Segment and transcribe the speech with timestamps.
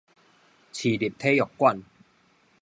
[0.03, 0.03] 市
[0.97, 1.83] 立體育場